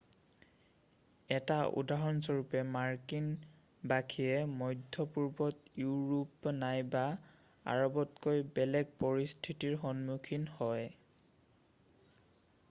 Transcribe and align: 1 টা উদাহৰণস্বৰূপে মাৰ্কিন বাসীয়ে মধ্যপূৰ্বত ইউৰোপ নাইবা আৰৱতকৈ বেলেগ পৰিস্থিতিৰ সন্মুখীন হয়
1 1.33 1.43
টা 1.49 1.57
উদাহৰণস্বৰূপে 1.81 2.63
মাৰ্কিন 2.75 3.27
বাসীয়ে 3.91 4.49
মধ্যপূৰ্বত 4.61 5.71
ইউৰোপ 5.85 6.49
নাইবা 6.63 7.05
আৰৱতকৈ 7.77 8.43
বেলেগ 8.59 8.91
পৰিস্থিতিৰ 9.07 9.77
সন্মুখীন 9.87 10.51
হয় 10.59 10.91